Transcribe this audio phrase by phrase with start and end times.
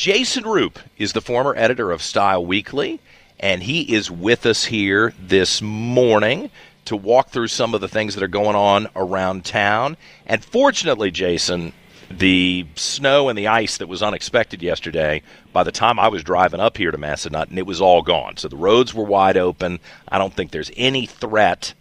[0.00, 3.00] Jason Roop is the former editor of Style Weekly,
[3.38, 6.50] and he is with us here this morning
[6.86, 9.98] to walk through some of the things that are going on around town.
[10.24, 11.74] And fortunately, Jason,
[12.10, 15.20] the snow and the ice that was unexpected yesterday,
[15.52, 18.38] by the time I was driving up here to Massanutten, it was all gone.
[18.38, 19.80] So the roads were wide open.
[20.08, 21.74] I don't think there's any threat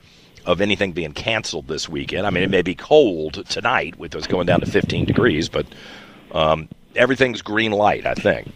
[0.46, 2.28] of anything being canceled this weekend.
[2.28, 5.68] I mean, it may be cold tonight with us going down to 15 degrees, but
[6.34, 8.52] um, everything's green light, I think.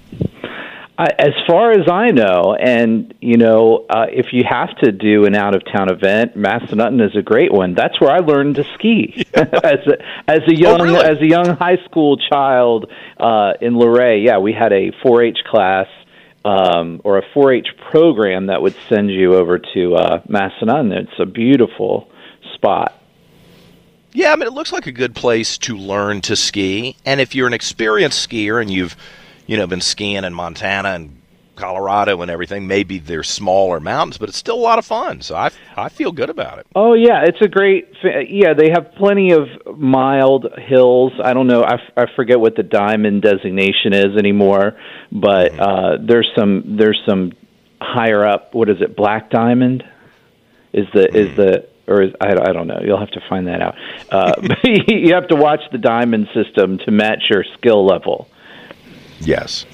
[0.97, 5.35] as far as I know, and you know, uh, if you have to do an
[5.35, 7.73] out of town event, Massanutten is a great one.
[7.73, 9.47] That's where I learned to ski as
[9.87, 11.05] a, as a young oh, really?
[11.05, 14.23] as a young high school child uh, in Luray.
[14.23, 15.87] Yeah, we had a 4-H class
[16.45, 20.91] um, or a 4-H program that would send you over to uh, Massanutten.
[20.91, 22.09] It's a beautiful
[22.53, 22.99] spot.
[24.13, 26.95] Yeah, I mean, it looks like a good place to learn to ski.
[27.05, 28.95] And if you're an experienced skier and you've,
[29.47, 31.19] you know, been skiing in Montana and
[31.55, 35.21] Colorado and everything, maybe they're smaller mountains, but it's still a lot of fun.
[35.21, 36.67] So I, I feel good about it.
[36.75, 37.87] Oh yeah, it's a great.
[38.03, 39.47] Yeah, they have plenty of
[39.77, 41.13] mild hills.
[41.23, 41.63] I don't know.
[41.63, 44.77] I, I forget what the diamond designation is anymore,
[45.11, 45.61] but mm-hmm.
[45.61, 47.33] uh, there's some there's some
[47.81, 48.53] higher up.
[48.53, 48.95] What is it?
[48.95, 49.83] Black diamond
[50.71, 51.15] is the mm-hmm.
[51.15, 52.79] is the or is, I, I don't know.
[52.83, 53.75] You'll have to find that out.
[54.09, 58.27] Uh, you have to watch the diamond system to match your skill level.
[59.19, 59.65] Yes.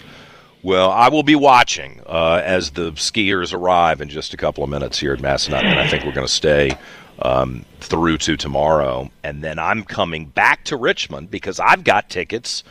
[0.61, 4.69] Well, I will be watching uh, as the skiers arrive in just a couple of
[4.69, 6.77] minutes here at Massanutten, and I think we're going to stay
[7.21, 9.09] um, through to tomorrow.
[9.23, 12.63] And then I'm coming back to Richmond because I've got tickets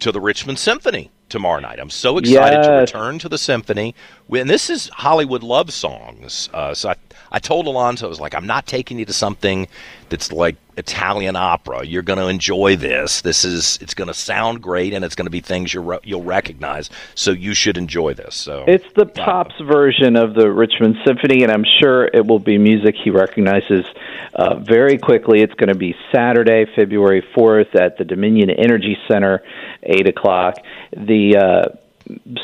[0.00, 1.80] to the Richmond Symphony tomorrow night.
[1.80, 2.66] I'm so excited yes.
[2.66, 3.94] to return to the symphony.
[4.40, 6.48] And this is Hollywood love songs.
[6.52, 6.96] Uh, so I,
[7.30, 9.68] I told Alonzo, I was like, I'm not taking you to something
[10.08, 11.84] that's like Italian opera.
[11.84, 13.20] You're going to enjoy this.
[13.20, 16.22] This is it's going to sound great, and it's going to be things you you'll
[16.22, 16.90] recognize.
[17.14, 18.34] So you should enjoy this.
[18.34, 22.58] So it's the pops version of the Richmond Symphony, and I'm sure it will be
[22.58, 23.84] music he recognizes
[24.34, 25.40] uh, very quickly.
[25.40, 29.42] It's going to be Saturday, February 4th, at the Dominion Energy Center,
[29.82, 30.56] eight o'clock.
[30.92, 31.76] The uh,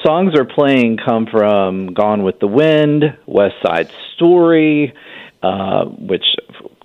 [0.04, 4.94] songs are playing come from Gone with the Wind, West Side Story,
[5.42, 6.24] uh, which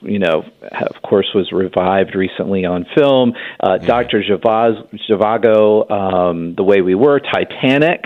[0.01, 3.33] you know, of course, was revived recently on film.
[3.59, 3.85] Uh, mm-hmm.
[3.85, 8.05] Doctor Zhivago, um, The Way We Were, Titanic.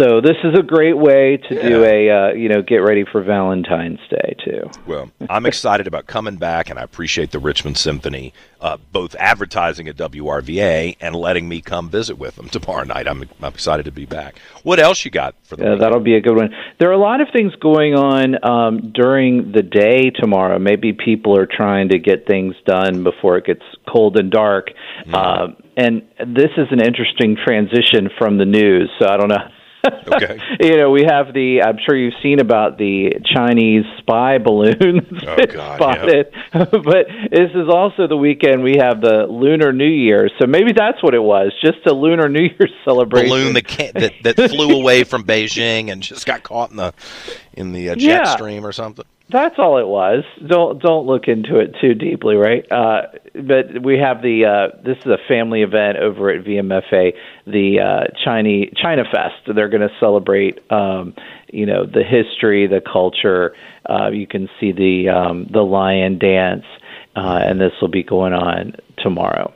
[0.00, 1.68] So this is a great way to yeah.
[1.68, 4.70] do a uh, you know get ready for Valentine's Day too.
[4.86, 9.88] Well, I'm excited about coming back, and I appreciate the Richmond Symphony uh, both advertising
[9.88, 13.06] at WRVA and letting me come visit with them tomorrow night.
[13.06, 14.38] I'm, I'm excited to be back.
[14.62, 15.64] What else you got for the?
[15.64, 16.50] Yeah, that'll be a good one.
[16.78, 20.58] There are a lot of things going on um, during the day tomorrow.
[20.58, 24.68] Maybe people are trying to get things done before it gets cold and dark.
[25.06, 25.14] Mm-hmm.
[25.14, 28.90] Uh, and this is an interesting transition from the news.
[28.98, 29.48] So I don't know
[29.86, 30.38] Okay.
[30.60, 31.62] you know, we have the.
[31.62, 36.26] I'm sure you've seen about the Chinese spy balloon oh, God, spotted.
[36.32, 36.64] Yeah.
[36.70, 41.02] but this is also the weekend we have the Lunar New Year, so maybe that's
[41.02, 43.28] what it was, just a Lunar New Year celebration.
[43.28, 46.94] Balloon that that, that flew away from Beijing and just got caught in the
[47.52, 48.34] in the uh, jet yeah.
[48.34, 49.04] stream or something.
[49.30, 50.24] That's all it was.
[50.44, 52.70] Don't don't look into it too deeply, right?
[52.70, 53.02] Uh,
[53.34, 57.12] but we have the uh, this is a family event over at VMFA,
[57.46, 59.54] the uh, Chinese China Fest.
[59.54, 61.14] They're going to celebrate, um,
[61.48, 63.54] you know, the history, the culture.
[63.88, 66.64] Uh, you can see the um, the lion dance,
[67.14, 69.52] uh, and this will be going on tomorrow.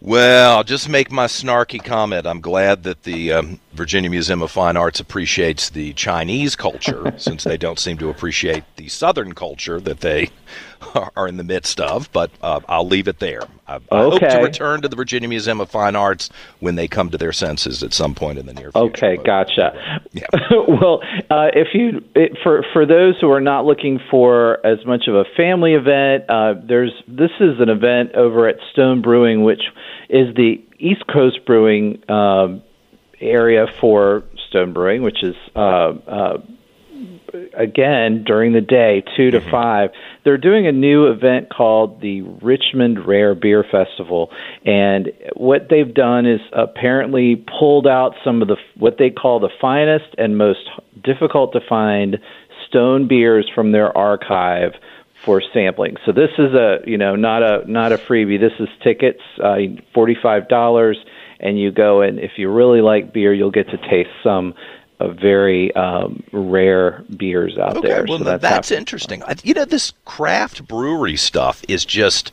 [0.00, 2.26] Well, just make my snarky comment.
[2.26, 7.44] I'm glad that the um, Virginia Museum of Fine Arts appreciates the Chinese culture, since
[7.44, 10.30] they don't seem to appreciate the Southern culture that they
[11.16, 12.10] are in the midst of.
[12.12, 13.42] But uh, I'll leave it there.
[13.68, 13.86] I, okay.
[13.92, 16.28] I hope to return to the Virginia Museum of Fine Arts
[16.58, 18.78] when they come to their senses at some point in the near future.
[18.78, 20.00] Okay, but, gotcha.
[20.12, 20.26] Yeah.
[20.50, 25.06] well, uh, if you it, for for those who are not looking for as much
[25.06, 29.62] of a family event, uh, there's this is an event over at Stone Brewing, which
[30.08, 32.58] is the East Coast Brewing uh,
[33.20, 36.38] area for Stone Brewing, which is uh, uh,
[37.54, 39.50] again during the day, 2 to mm-hmm.
[39.50, 39.90] 5.
[40.24, 44.30] They're doing a new event called the Richmond Rare Beer Festival.
[44.64, 49.50] And what they've done is apparently pulled out some of the what they call the
[49.60, 50.68] finest and most
[51.02, 52.18] difficult to find
[52.68, 54.72] stone beers from their archive
[55.24, 55.96] for sampling.
[56.06, 58.40] So this is a you know not a not a freebie.
[58.40, 59.56] This is tickets, uh,
[59.92, 60.98] forty five dollars,
[61.40, 64.54] and you go and if you really like beer, you'll get to taste some
[65.00, 68.04] of very um, rare beers out okay, there.
[68.08, 69.22] Well, so that's, that's interesting.
[69.44, 72.32] You know, this craft brewery stuff is just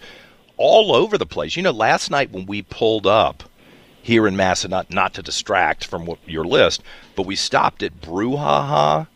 [0.57, 1.56] all over the place.
[1.56, 3.44] You know, last night when we pulled up
[4.02, 6.84] here in Massanutten, not to distract from what, your list,
[7.16, 9.08] but we stopped at Brouhaha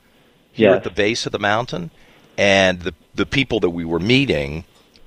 [0.51, 0.77] here yes.
[0.77, 1.91] at the base of the mountain,
[2.37, 4.63] and the the people that we were meeting,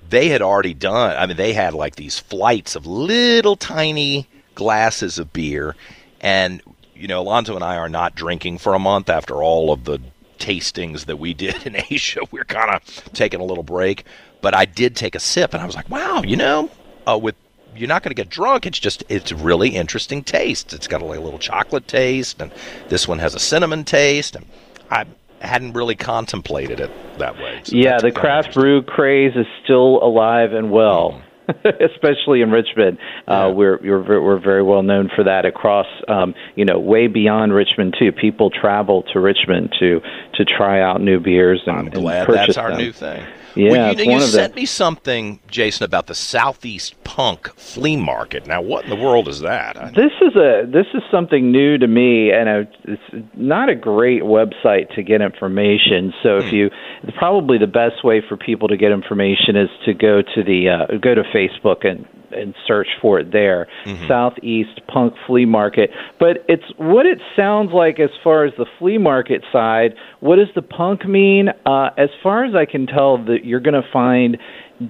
[0.08, 1.16] they had already done.
[1.16, 5.76] I mean, they had like these flights of little tiny glasses of beer,
[6.20, 6.62] and
[6.94, 9.98] you know, Alonzo and I are not drinking for a month after all of the
[10.38, 12.20] tastings that we did in Asia.
[12.30, 14.04] We're kind of taking a little break,
[14.40, 16.70] but I did take a sip, and I was like, wow, you know,
[17.06, 17.34] uh, with
[17.74, 18.66] you're not going to get drunk.
[18.66, 20.72] It's just it's really interesting taste.
[20.72, 22.52] It's got a, like, a little chocolate taste, and
[22.88, 24.46] this one has a cinnamon taste, and
[24.90, 25.06] I
[25.40, 27.60] hadn't really contemplated it that way.
[27.64, 31.12] So yeah, the craft brew craze is still alive and well.
[31.12, 31.22] Mm.
[31.64, 32.98] especially in Richmond.
[33.26, 37.52] Uh, we're, we're we're very well known for that across, um, you know, way beyond
[37.52, 38.12] Richmond too.
[38.12, 40.00] People travel to Richmond to
[40.34, 42.78] to try out new beers and, I'm glad and that's our them.
[42.78, 43.24] new thing.
[43.54, 44.60] Yeah, well, you, you sent the...
[44.60, 48.46] me something, Jason, about the Southeast Punk Flea Market.
[48.46, 49.76] Now, what in the world is that?
[49.94, 54.22] This is a this is something new to me, and a, it's not a great
[54.22, 56.12] website to get information.
[56.22, 56.56] So, if hmm.
[56.56, 56.70] you
[57.18, 60.96] probably the best way for people to get information is to go to the uh,
[60.98, 63.68] go to Facebook and and search for it there.
[63.84, 64.08] Mm-hmm.
[64.08, 65.90] Southeast Punk Flea Market.
[66.18, 69.94] But it's what it sounds like as far as the flea market side.
[70.20, 71.48] What does the punk mean?
[71.66, 74.38] Uh, as far as I can tell, that you're going to find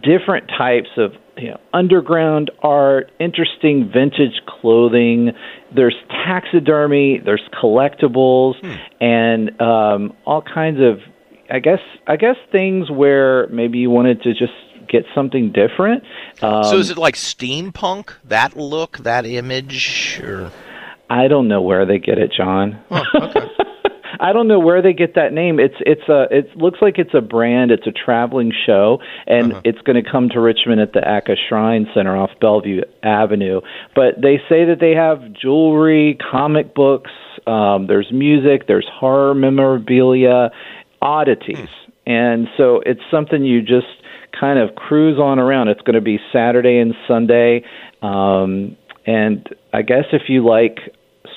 [0.02, 5.32] different types of you know, underground art, interesting vintage clothing.
[5.74, 8.74] There's taxidermy, there's collectibles, hmm.
[9.00, 10.98] and um, all kinds of,
[11.50, 14.52] I guess, I guess things where maybe you wanted to just
[14.88, 16.04] get something different.
[16.40, 18.12] Um, so is it like steampunk?
[18.24, 20.50] That look, that image, or
[21.10, 22.82] I don't know where they get it, John.
[22.90, 23.46] Oh, okay.
[24.22, 25.58] I don't know where they get that name.
[25.58, 27.72] It's it's a it looks like it's a brand.
[27.72, 29.62] It's a traveling show, and uh-huh.
[29.64, 33.60] it's going to come to Richmond at the Acca Shrine Center off Bellevue Avenue.
[33.96, 37.10] But they say that they have jewelry, comic books.
[37.48, 38.68] Um, there's music.
[38.68, 40.50] There's horror memorabilia,
[41.00, 42.10] oddities, hmm.
[42.10, 43.86] and so it's something you just
[44.38, 45.68] kind of cruise on around.
[45.68, 47.64] It's going to be Saturday and Sunday.
[48.02, 48.76] Um,
[49.06, 50.78] and I guess if you like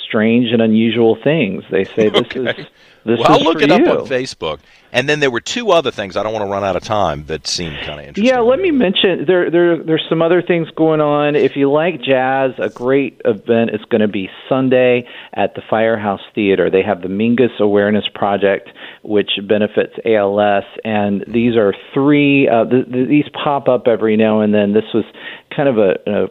[0.03, 2.61] strange and unusual things, they say this okay.
[2.61, 2.67] is
[3.05, 3.75] this well, I'll look it you.
[3.75, 4.59] up on Facebook.
[4.91, 6.15] And then there were two other things.
[6.15, 8.33] I don't want to run out of time that seemed kind of interesting.
[8.33, 11.35] Yeah, let me mention there there there's some other things going on.
[11.35, 16.21] If you like jazz, a great event is going to be Sunday at the Firehouse
[16.33, 16.71] Theater.
[16.71, 18.69] They have the Mingus Awareness Project,
[19.07, 22.47] which benefits ALS, and these are three.
[22.47, 24.73] Uh, th- th- these pop up every now and then.
[24.73, 25.05] This was
[25.55, 26.27] kind of a, a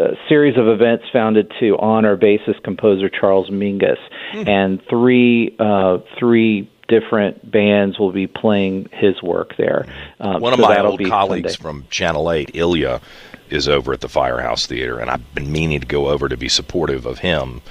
[0.00, 3.98] a series of events founded to honor bassist composer Charles Mingus,
[4.32, 4.48] mm.
[4.48, 9.86] and three uh, three different bands will be playing his work there.
[10.18, 11.62] Um, One of so my old colleagues Sunday.
[11.62, 13.00] from Channel 8, Ilya,
[13.48, 16.48] is over at the Firehouse Theater, and I've been meaning to go over to be
[16.48, 17.62] supportive of him.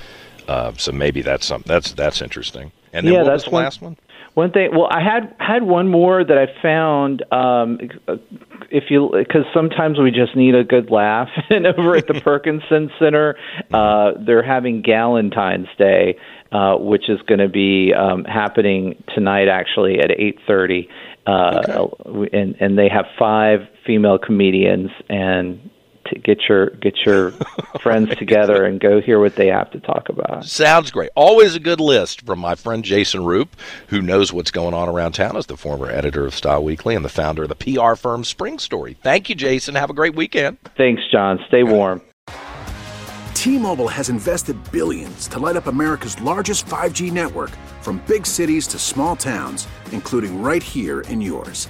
[0.48, 2.72] Uh, so maybe that's some that's that's interesting.
[2.92, 3.98] And then yeah, what that's was the one, last one?
[4.34, 4.70] One thing.
[4.72, 7.24] Well, I had had one more that I found.
[7.32, 7.80] Um,
[8.72, 11.30] if you because sometimes we just need a good laugh.
[11.50, 13.36] and over at the Perkinson Center,
[13.74, 16.18] uh, they're having Galentine's Day,
[16.52, 20.90] uh, which is going to be um, happening tonight, actually at eight thirty.
[21.26, 22.38] Uh, okay.
[22.38, 25.70] and and they have five female comedians and
[26.10, 27.32] to get your get your
[27.82, 30.46] friends together and go hear what they have to talk about.
[30.46, 31.10] Sounds great.
[31.16, 33.56] Always a good list from my friend Jason Roop,
[33.88, 37.06] who knows what's going on around town as the former editor of Style Weekly and
[37.06, 38.98] the founder of the PR firm Spring Story.
[39.02, 39.76] Thank you, Jason.
[39.76, 40.58] Have a great weekend.
[40.78, 41.40] Thanks, John.
[41.48, 42.02] Stay warm.
[43.34, 47.52] T-Mobile has invested billions to light up America's largest 5G network
[47.82, 51.70] from big cities to small towns, including right here in yours.